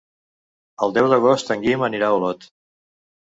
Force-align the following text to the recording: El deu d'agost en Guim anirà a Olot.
El 0.85 0.95
deu 0.95 1.09
d'agost 1.11 1.53
en 1.55 1.61
Guim 1.65 1.85
anirà 1.89 2.09
a 2.09 2.15
Olot. 2.17 2.47